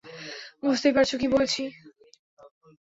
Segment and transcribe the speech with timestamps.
[0.63, 1.61] বুঝতেই পারছো কী বলছি?